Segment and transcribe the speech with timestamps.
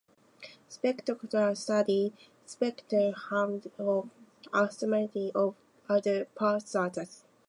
[0.67, 2.11] Spectroscopy studies
[2.47, 4.09] spectral bands for
[4.51, 5.53] astronomy and
[5.87, 7.23] other purposes.